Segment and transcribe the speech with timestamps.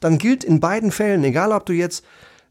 [0.00, 2.04] dann gilt in beiden Fällen, egal ob du jetzt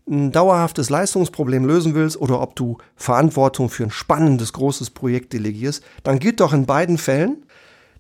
[0.09, 5.83] ein dauerhaftes Leistungsproblem lösen willst oder ob du Verantwortung für ein spannendes, großes Projekt delegierst,
[6.03, 7.45] dann gilt doch in beiden Fällen,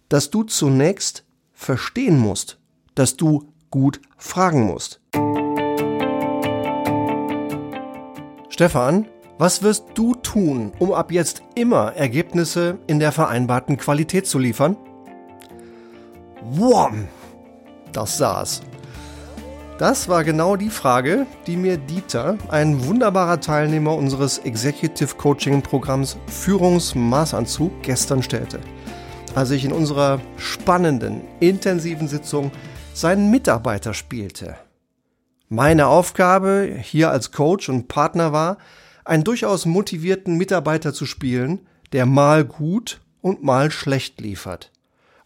[0.07, 1.23] dass du zunächst
[1.53, 2.57] verstehen musst,
[2.95, 5.01] dass du gut fragen musst.
[8.49, 9.07] Stefan,
[9.37, 14.75] was wirst du tun, um ab jetzt immer Ergebnisse in der vereinbarten Qualität zu liefern?
[16.41, 17.07] Wom!
[17.93, 18.61] Das saß.
[19.79, 26.17] Das war genau die Frage, die mir Dieter, ein wunderbarer Teilnehmer unseres Executive Coaching Programms
[26.27, 28.59] Führungsmaßanzug, gestern stellte,
[29.35, 32.51] als ich in unserer spannenden, intensiven Sitzung
[32.93, 34.57] seinen Mitarbeiter spielte.
[35.47, 38.57] Meine Aufgabe hier als Coach und Partner war,
[39.05, 41.61] einen durchaus motivierten Mitarbeiter zu spielen,
[41.93, 44.73] der mal gut und mal schlecht liefert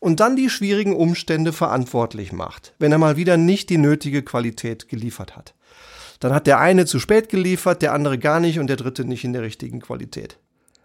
[0.04, 4.90] und dann die schwierigen Umstände verantwortlich macht, wenn er mal wieder nicht die nötige Qualität
[4.90, 5.56] geliefert hat.
[6.20, 9.24] Dann hat der eine zu spät geliefert, der andere gar nicht und der dritte nicht
[9.24, 10.40] in der richtigen Qualität.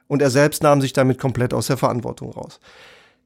[0.07, 2.61] Und er selbst nahm sich damit komplett aus der Verantwortung raus.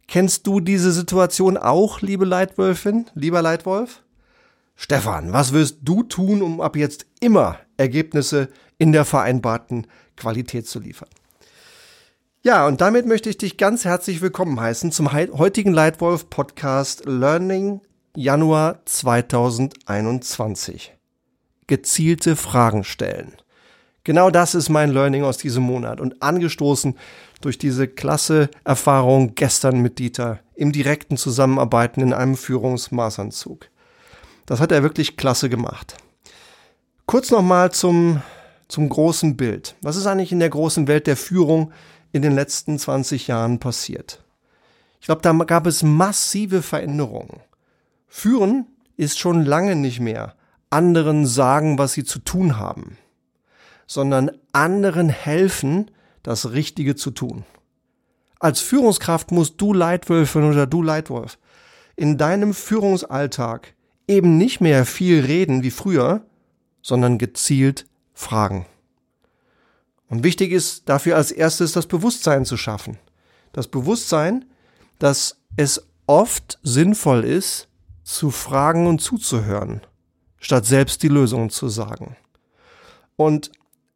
[0.09, 4.03] Kennst du diese Situation auch, liebe Leitwölfin, lieber Leitwolf?
[4.77, 9.87] Stefan, was wirst du tun, um ab jetzt immer Ergebnisse in der vereinbarten
[10.17, 11.11] Qualität zu liefern?
[12.45, 17.83] Ja, und damit möchte ich dich ganz herzlich willkommen heißen zum heutigen Leitwolf Podcast Learning
[18.17, 20.93] Januar 2021.
[21.69, 23.37] Gezielte Fragen stellen.
[24.03, 26.99] Genau das ist mein Learning aus diesem Monat und angestoßen
[27.41, 33.69] durch diese klasse Erfahrung gestern mit Dieter im direkten Zusammenarbeiten in einem Führungsmaßanzug.
[34.47, 35.95] Das hat er wirklich klasse gemacht.
[37.07, 38.21] Kurz nochmal zum,
[38.67, 39.77] zum großen Bild.
[39.81, 41.73] Was ist eigentlich in der großen Welt der Führung
[42.13, 44.23] in den letzten 20 Jahren passiert.
[45.01, 47.41] Ich glaube, da gab es massive Veränderungen.
[48.07, 50.37] Führen ist schon lange nicht mehr
[50.71, 52.97] anderen sagen, was sie zu tun haben,
[53.87, 55.91] sondern anderen helfen,
[56.23, 57.45] das Richtige zu tun.
[58.39, 61.39] Als Führungskraft musst du Leitwölfin oder du Leitwolf
[61.95, 63.75] in deinem Führungsalltag
[64.09, 66.23] eben nicht mehr viel reden wie früher,
[66.81, 68.67] sondern gezielt fragen.
[70.13, 72.99] Und wichtig ist dafür als erstes das Bewusstsein zu schaffen.
[73.55, 74.45] Das Bewusstsein,
[74.99, 77.69] dass es oft sinnvoll ist,
[78.05, 79.81] zu fragen und zuzuhören,
[80.39, 82.19] statt selbst die Lösung zu sagen.
[83.17, 83.53] Und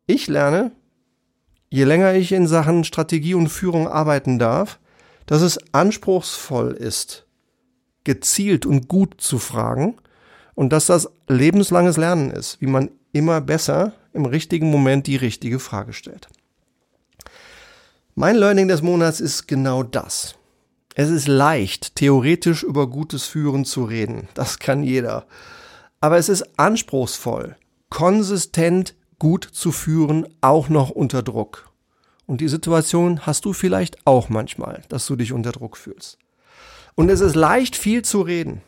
[0.07, 0.73] ich lerne,
[1.69, 4.79] je länger ich in Sachen Strategie und Führung arbeiten darf,
[5.27, 7.27] dass es anspruchsvoll ist,
[8.05, 9.99] gezielt und gut zu fragen
[10.55, 15.61] und dass das lebenslanges Lernen ist, wie man immer besser im richtigen Moment die richtige
[15.61, 16.29] Frage stellt.
[18.17, 20.35] Mein Learning des Monats ist genau das.
[20.95, 24.29] Es ist leicht, theoretisch über gutes Führen zu reden.
[24.33, 25.27] Das kann jeder.
[26.01, 27.57] Aber es ist anspruchsvoll,
[27.91, 31.71] konsistent gut zu führen, auch noch unter Druck.
[32.27, 36.19] Und die Situation hast du vielleicht auch manchmal, dass du dich unter Druck fühlst.
[36.95, 38.63] Und es ist leicht, viel zu reden.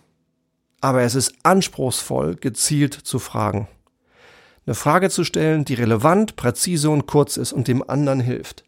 [0.83, 3.67] Aber es ist anspruchsvoll, gezielt zu fragen
[4.69, 8.65] eine Frage zu stellen, die relevant, präzise und kurz ist und dem anderen hilft.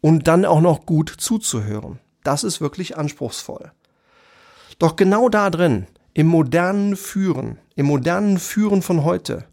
[0.00, 2.00] Und dann auch noch gut zuzuhören.
[2.24, 3.70] Das ist wirklich anspruchsvoll.
[4.80, 9.44] Doch genau da drin, im modernen Führen, im modernen Führen von heute,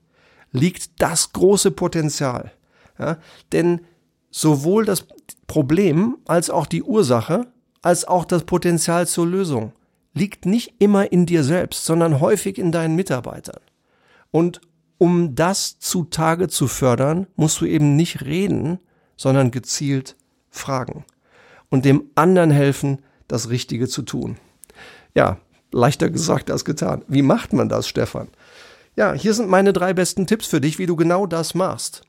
[0.52, 2.52] liegt das große Potenzial.
[2.98, 3.18] Ja,
[3.52, 3.81] denn
[4.31, 5.06] sowohl das
[5.46, 7.46] Problem als auch die Ursache,
[7.84, 9.74] als auch das Potenzial zur Lösung
[10.16, 13.62] liegt nicht immer in dir selbst, sondern häufig in deinen Mitarbeitern.
[14.31, 14.60] Und
[14.98, 18.80] um das zutage zu fördern, musst du eben nicht reden,
[19.16, 20.16] sondern gezielt
[20.50, 21.06] fragen
[21.70, 24.38] und dem anderen helfen, das Richtige zu tun.
[25.16, 25.40] Ja,
[25.72, 27.04] leichter gesagt als getan.
[27.08, 28.28] Wie macht man das, Stefan?
[28.96, 32.04] Ja, hier sind meine drei besten Tipps für dich, wie du genau das machst.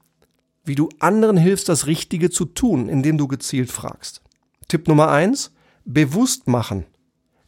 [0.64, 4.22] Wie du anderen hilfst, das Richtige zu tun, indem du gezielt fragst.
[4.68, 5.50] Tipp Nummer eins,
[5.84, 6.84] bewusst machen.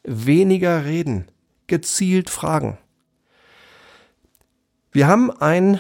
[0.05, 1.27] Weniger reden.
[1.67, 2.79] Gezielt fragen.
[4.97, 5.79] Wir haben ein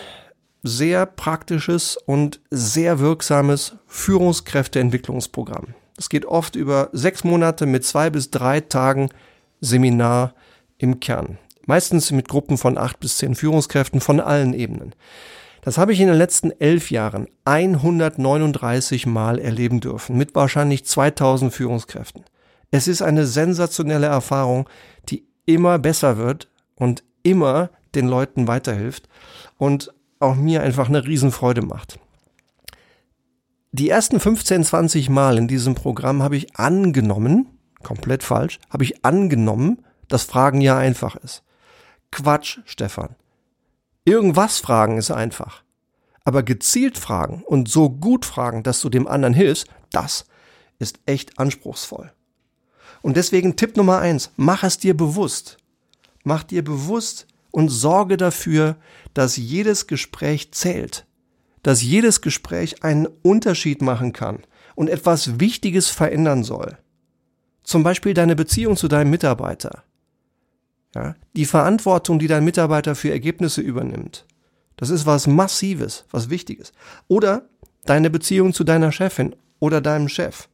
[0.62, 5.69] sehr praktisches und sehr wirksames Führungskräfteentwicklungsprogramm.
[5.96, 9.08] Das geht oft über sechs Monate mit zwei bis drei Tagen
[9.62, 10.35] Seminar
[10.76, 11.38] im Kern.
[11.64, 14.94] Meistens mit Gruppen von acht bis zehn Führungskräften von allen Ebenen.
[15.62, 21.55] Das habe ich in den letzten elf Jahren 139 Mal erleben dürfen, mit wahrscheinlich 2000
[21.55, 22.26] Führungskräften.
[22.70, 24.69] Es ist eine sensationelle Erfahrung,
[25.08, 29.08] die immer besser wird und immer den Leuten weiterhilft
[29.58, 31.98] und auch mir einfach eine Riesenfreude macht.
[33.72, 39.04] Die ersten 15, 20 Mal in diesem Programm habe ich angenommen, komplett falsch, habe ich
[39.04, 41.43] angenommen, dass Fragen ja einfach ist.
[42.10, 43.16] Quatsch, Stefan.
[44.04, 45.62] Irgendwas fragen ist einfach.
[46.25, 50.25] Aber gezielt fragen und so gut fragen, dass du dem anderen hilfst, das
[50.78, 52.12] ist echt anspruchsvoll.
[53.02, 55.58] Und deswegen Tipp Nummer eins, mach es dir bewusst.
[56.25, 57.26] Mach dir bewusst
[57.56, 58.76] und sorge dafür,
[59.14, 61.06] dass jedes Gespräch zählt.
[61.62, 64.41] Dass jedes Gespräch einen Unterschied machen kann
[64.75, 66.76] und etwas Wichtiges verändern soll.
[67.62, 69.85] Zum Beispiel deine Beziehung zu deinem Mitarbeiter.
[70.94, 74.26] Ja, die Verantwortung, die dein Mitarbeiter für Ergebnisse übernimmt.
[74.76, 76.75] Das ist was Massives, was Wichtiges.
[77.09, 77.49] Oder
[77.87, 80.50] deine Beziehung zu deiner Chefin oder deinem Chef.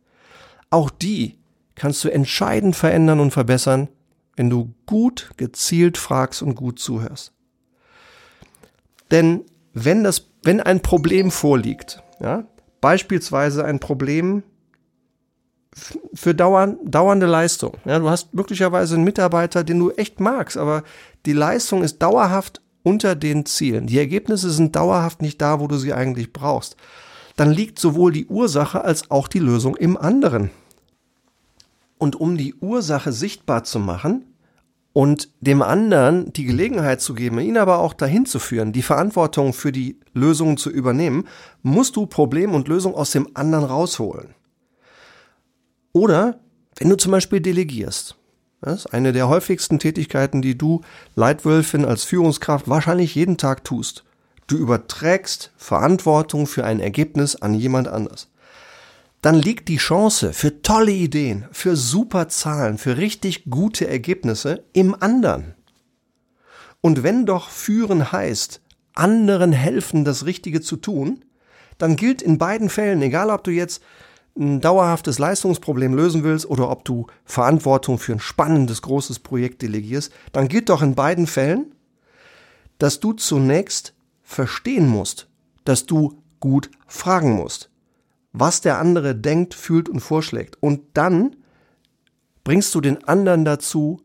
[0.70, 1.36] Auch die
[1.74, 3.88] kannst du entscheidend verändern und verbessern,
[4.36, 7.32] wenn du gut gezielt fragst und gut zuhörst.
[9.10, 9.44] Denn
[9.74, 12.46] wenn das, wenn ein Problem vorliegt, ja,
[12.80, 14.42] beispielsweise ein Problem
[16.12, 17.78] für dauern, dauernde Leistung.
[17.84, 20.82] Ja, du hast möglicherweise einen Mitarbeiter, den du echt magst, aber
[21.24, 23.86] die Leistung ist dauerhaft unter den Zielen.
[23.86, 26.76] Die Ergebnisse sind dauerhaft nicht da, wo du sie eigentlich brauchst.
[27.36, 30.50] Dann liegt sowohl die Ursache als auch die Lösung im anderen.
[32.02, 34.24] Und um die Ursache sichtbar zu machen
[34.92, 39.52] und dem anderen die Gelegenheit zu geben, ihn aber auch dahin zu führen, die Verantwortung
[39.52, 41.28] für die Lösung zu übernehmen,
[41.62, 44.34] musst du Problem und Lösung aus dem anderen rausholen.
[45.92, 46.40] Oder
[46.74, 48.16] wenn du zum Beispiel delegierst.
[48.62, 50.80] Das ist eine der häufigsten Tätigkeiten, die du
[51.14, 54.02] Leitwölfin als Führungskraft wahrscheinlich jeden Tag tust.
[54.48, 58.31] Du überträgst Verantwortung für ein Ergebnis an jemand anders
[59.22, 65.00] dann liegt die Chance für tolle Ideen, für super Zahlen, für richtig gute Ergebnisse im
[65.00, 65.54] anderen.
[66.80, 68.60] Und wenn doch führen heißt,
[68.94, 71.24] anderen helfen, das Richtige zu tun,
[71.78, 73.80] dann gilt in beiden Fällen, egal ob du jetzt
[74.36, 80.12] ein dauerhaftes Leistungsproblem lösen willst oder ob du Verantwortung für ein spannendes, großes Projekt delegierst,
[80.32, 81.72] dann gilt doch in beiden Fällen,
[82.78, 85.28] dass du zunächst verstehen musst,
[85.64, 87.71] dass du gut fragen musst
[88.32, 90.56] was der andere denkt, fühlt und vorschlägt.
[90.60, 91.36] Und dann
[92.44, 94.00] bringst du den anderen dazu,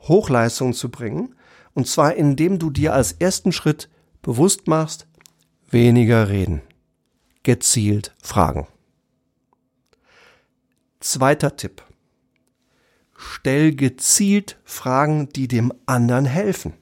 [0.00, 1.34] Hochleistung zu bringen.
[1.74, 3.88] Und zwar indem du dir als ersten Schritt
[4.20, 5.06] bewusst machst,
[5.70, 6.60] weniger reden,
[7.42, 8.66] gezielt fragen.
[11.00, 11.82] Zweiter Tipp.
[13.16, 16.74] Stell gezielt Fragen, die dem anderen helfen.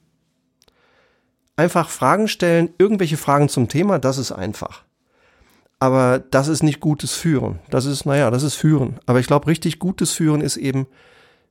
[1.55, 4.83] Einfach Fragen stellen, irgendwelche Fragen zum Thema, das ist einfach.
[5.81, 7.57] Aber das ist nicht gutes Führen.
[7.71, 8.99] Das ist, naja, das ist Führen.
[9.07, 10.85] Aber ich glaube, richtig gutes Führen ist eben,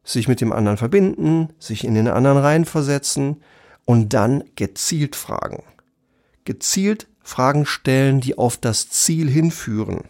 [0.04, 3.42] sich mit dem anderen verbinden, sich in den anderen reinversetzen
[3.84, 5.64] und dann gezielt fragen.
[6.44, 10.04] Gezielt Fragen stellen, die auf das Ziel hinführen.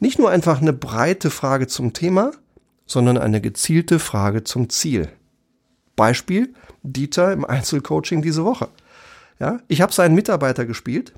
[0.00, 2.32] Nicht nur einfach eine breite Frage zum Thema,
[2.84, 5.08] sondern eine gezielte Frage zum Ziel.
[5.94, 8.66] Beispiel Dieter im Einzelcoaching diese Woche.
[9.38, 11.12] Ja, ich habe seinen Mitarbeiter gespielt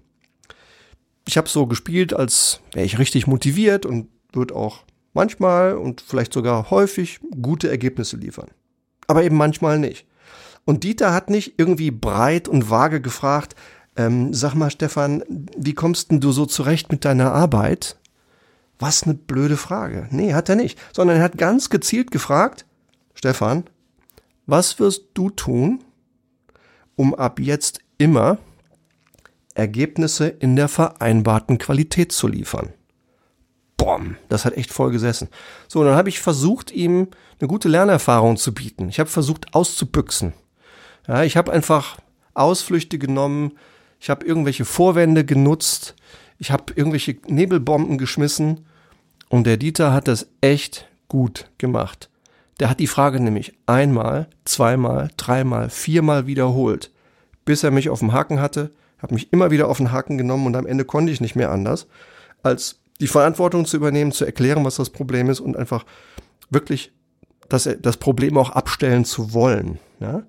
[1.26, 6.32] ich habe so gespielt, als wäre ich richtig motiviert und würde auch manchmal und vielleicht
[6.32, 8.48] sogar häufig gute Ergebnisse liefern.
[9.06, 10.06] Aber eben manchmal nicht.
[10.64, 13.56] Und Dieter hat nicht irgendwie breit und vage gefragt,
[13.96, 15.22] ähm, sag mal Stefan,
[15.56, 17.96] wie kommst denn du so zurecht mit deiner Arbeit?
[18.78, 20.08] Was eine blöde Frage.
[20.10, 20.78] Nee, hat er nicht.
[20.92, 22.64] Sondern er hat ganz gezielt gefragt,
[23.14, 23.64] Stefan,
[24.46, 25.84] was wirst du tun,
[26.96, 28.38] um ab jetzt immer
[29.54, 32.72] Ergebnisse in der vereinbarten Qualität zu liefern.
[33.76, 35.28] Bom, das hat echt voll gesessen.
[35.68, 37.08] So, dann habe ich versucht, ihm
[37.40, 38.88] eine gute Lernerfahrung zu bieten.
[38.88, 40.34] Ich habe versucht auszubüchsen.
[41.08, 41.98] Ja, ich habe einfach
[42.34, 43.52] Ausflüchte genommen,
[43.98, 45.96] ich habe irgendwelche Vorwände genutzt,
[46.38, 48.66] ich habe irgendwelche Nebelbomben geschmissen
[49.28, 52.08] und der Dieter hat das echt gut gemacht.
[52.60, 56.92] Der hat die Frage nämlich einmal, zweimal, dreimal, viermal wiederholt,
[57.44, 58.70] bis er mich auf dem Haken hatte
[59.02, 61.50] habe mich immer wieder auf den Haken genommen und am Ende konnte ich nicht mehr
[61.50, 61.86] anders,
[62.42, 65.84] als die Verantwortung zu übernehmen, zu erklären, was das Problem ist und einfach
[66.50, 66.92] wirklich
[67.48, 69.78] das, das Problem auch abstellen zu wollen.
[70.00, 70.22] Ja?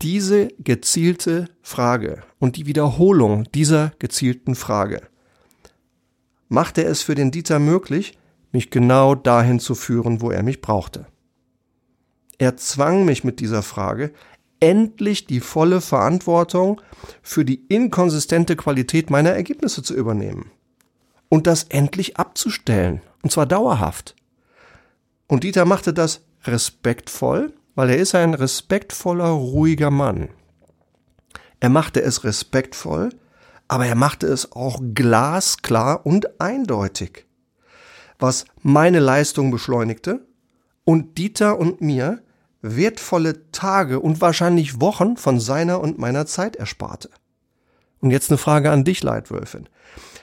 [0.00, 5.02] Diese gezielte Frage und die Wiederholung dieser gezielten Frage
[6.48, 8.18] machte es für den Dieter möglich,
[8.50, 11.06] mich genau dahin zu führen, wo er mich brauchte.
[12.38, 14.12] Er zwang mich mit dieser Frage,
[14.62, 16.80] endlich die volle Verantwortung
[17.20, 20.52] für die inkonsistente Qualität meiner Ergebnisse zu übernehmen.
[21.28, 23.02] Und das endlich abzustellen.
[23.22, 24.14] Und zwar dauerhaft.
[25.26, 30.28] Und Dieter machte das respektvoll, weil er ist ein respektvoller, ruhiger Mann.
[31.58, 33.10] Er machte es respektvoll,
[33.66, 37.26] aber er machte es auch glasklar und eindeutig.
[38.18, 40.24] Was meine Leistung beschleunigte
[40.84, 42.22] und Dieter und mir
[42.62, 47.10] wertvolle Tage und wahrscheinlich Wochen von seiner und meiner Zeit ersparte.
[48.00, 49.68] Und jetzt eine Frage an dich, Leitwölfin.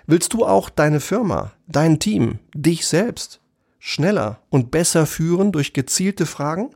[0.08, 3.42] Willst du auch deine Firma, dein Team, dich selbst
[3.78, 6.72] schneller und besser führen durch gezielte Fragen?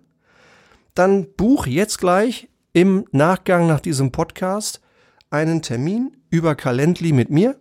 [0.94, 4.82] Dann buch jetzt gleich im Nachgang nach diesem Podcast
[5.30, 7.58] einen Termin über Calendly mit mir.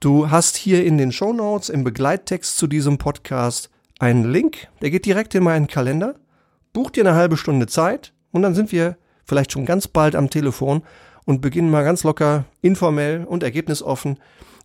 [0.00, 4.90] Du hast hier in den Show Notes im Begleittext zu diesem Podcast einen Link, der
[4.90, 6.16] geht direkt in meinen Kalender.
[6.74, 10.28] Buch dir eine halbe Stunde Zeit und dann sind wir vielleicht schon ganz bald am
[10.28, 10.82] Telefon
[11.24, 14.18] und beginnen mal ganz locker, informell und ergebnisoffen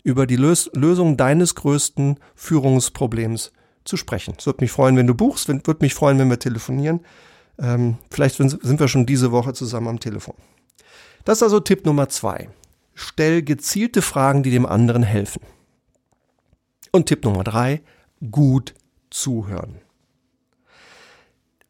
[0.04, 3.52] über die Lös Lösung deines größten Führungsproblems
[3.86, 4.34] zu sprechen.
[4.38, 7.02] Es würde mich freuen, wenn du buchst, würde mich freuen, wenn wir telefonieren.
[7.60, 10.36] Ähm, vielleicht sind wir schon diese Woche zusammen am Telefon.
[11.26, 12.50] Das ist also Tipp Nummer zwei.
[12.96, 15.42] Stell gezielte Fragen, die dem anderen helfen.
[16.92, 17.82] Und Tipp Nummer drei,
[18.32, 18.74] gut
[19.12, 19.76] zuhören.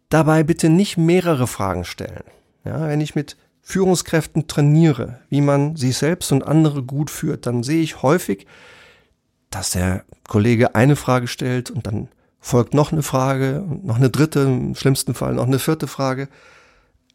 [0.10, 2.24] Dabei bitte nicht mehrere Fragen stellen.
[2.66, 7.62] Ja, wenn ich mit Führungskräften trainiere, wie man sich selbst und andere gut führt, dann
[7.62, 8.48] sehe ich häufig,
[9.52, 14.10] dass der Kollege eine Frage stellt und dann folgt noch eine Frage und noch eine
[14.10, 16.30] dritte, im schlimmsten Fall noch eine vierte Frage.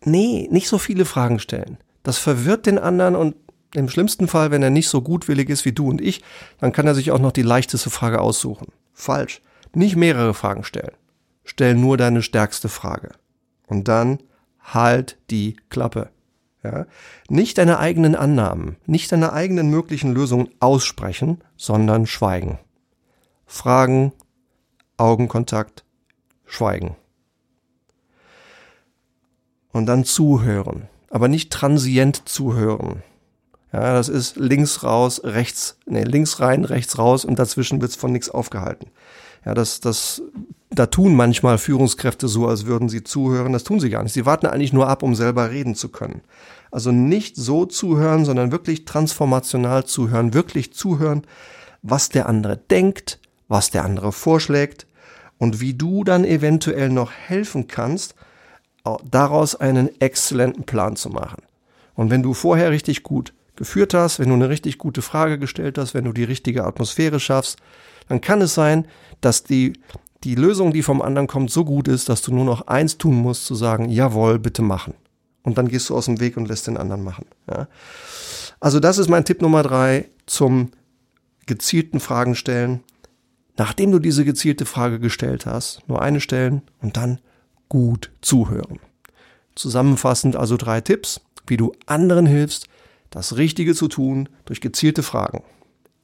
[0.05, 1.79] Nee, nicht so viele Fragen stellen.
[2.03, 3.35] Das verwirrt den anderen und
[3.75, 6.23] im schlimmsten Fall, wenn er nicht so gutwillig ist wie du und ich,
[6.61, 8.69] dann kann er sich auch noch die leichteste Frage aussuchen.
[8.93, 9.41] Falsch.
[9.73, 10.93] Nicht mehrere Fragen stellen.
[11.45, 13.13] Stell nur deine stärkste Frage.
[13.67, 14.19] Und dann
[14.61, 16.11] halt die Klappe.
[16.63, 16.87] Ja?
[17.29, 22.59] Nicht deine eigenen Annahmen, nicht deine eigenen möglichen Lösungen aussprechen, sondern schweigen.
[23.47, 24.13] Fragen,
[24.97, 25.85] Augenkontakt,
[26.47, 26.97] schweigen.
[29.73, 33.03] Und dann zuhören, aber nicht transient zuhören.
[33.73, 38.13] Ja, das ist links raus, rechts, nee, links rein, rechts raus und dazwischen wird's von
[38.13, 38.87] nichts aufgehalten.
[39.45, 40.23] Ja, das, das,
[40.71, 43.53] da tun manchmal Führungskräfte so, als würden sie zuhören.
[43.53, 44.13] Das tun sie gar nicht.
[44.13, 46.23] Sie warten eigentlich nur ab, um selber reden zu können.
[46.71, 51.23] Also nicht so zuhören, sondern wirklich transformational zuhören, wirklich zuhören,
[51.83, 54.87] was der andere denkt, was der andere vorschlägt
[55.39, 58.15] und wie du dann eventuell noch helfen kannst,
[59.11, 61.43] daraus einen exzellenten Plan zu machen.
[61.95, 65.79] Und wenn du vorher richtig gut geführt hast, wenn du eine richtig gute Frage gestellt
[65.79, 67.59] hast, wenn du die richtige Atmosphäre schaffst,
[68.09, 68.87] dann kann es sein,
[69.21, 69.75] dass die,
[70.25, 73.17] die Lösung, die vom anderen kommt, so gut ist, dass du nur noch eins tun
[73.17, 74.95] musst, zu sagen, jawohl, bitte machen.
[75.43, 77.27] Und dann gehst du aus dem Weg und lässt den anderen machen.
[77.49, 77.69] Ja?
[78.61, 80.71] Also das ist mein Tipp Nummer drei zum
[81.47, 82.83] gezielten Fragen stellen.
[83.57, 87.21] Nachdem du diese gezielte Frage gestellt hast, nur eine stellen und dann
[87.69, 88.81] gut zuhören.
[89.55, 92.69] Zusammenfassend also drei Tipps, wie du anderen hilfst,
[93.11, 95.45] das Richtige zu tun durch gezielte Fragen.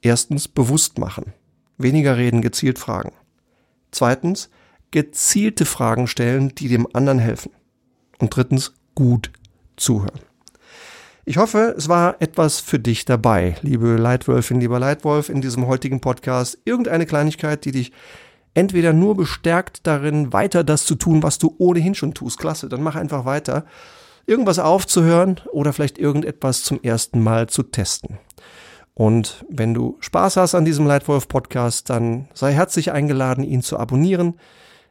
[0.02, 1.32] Erstens bewusst machen.
[1.82, 3.12] Weniger reden, gezielt fragen.
[3.90, 4.50] Zweitens
[4.90, 7.52] gezielte Fragen stellen, die dem anderen helfen.
[8.18, 9.30] Und drittens gut
[9.76, 10.20] zuhören.
[11.24, 16.00] Ich hoffe, es war etwas für dich dabei, liebe Leitwölfin, lieber Leitwolf, in diesem heutigen
[16.00, 16.58] Podcast.
[16.64, 17.92] Irgendeine Kleinigkeit, die dich
[18.54, 22.38] entweder nur bestärkt darin, weiter das zu tun, was du ohnehin schon tust.
[22.38, 23.64] Klasse, dann mach einfach weiter
[24.26, 28.18] irgendwas aufzuhören oder vielleicht irgendetwas zum ersten Mal zu testen.
[28.94, 33.78] Und wenn du Spaß hast an diesem Leitwolf Podcast, dann sei herzlich eingeladen, ihn zu
[33.78, 34.34] abonnieren.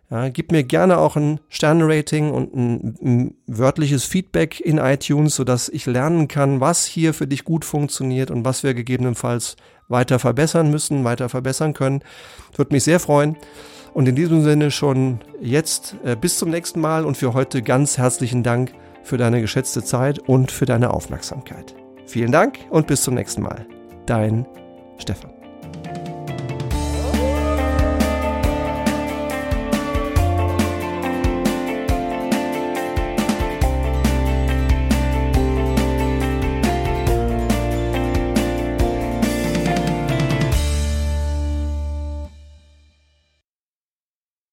[0.10, 5.70] Ja, gib mir gerne auch ein Sternrating und ein, ein, wörtliches Feedback in iTunes, sodass
[5.70, 9.56] ich lernen kann, was hier für dich gut funktioniert und was wir gegebenenfalls
[9.88, 12.02] weiter verbessern müssen, weiter verbessern können.
[12.56, 13.38] Würde mich sehr freuen.
[13.94, 17.98] Und in diesem Sinne schon jetzt äh, bis zum nächsten Mal und für heute ganz
[17.98, 21.76] herzlichen Dank für deine geschätzte Zeit und für deine Aufmerksamkeit.
[22.06, 23.79] Vielen Dank und bis zum nächsten Mal.
[24.10, 24.48] Dein
[24.98, 25.39] Stefan.